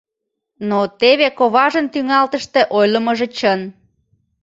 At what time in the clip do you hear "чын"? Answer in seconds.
3.37-3.61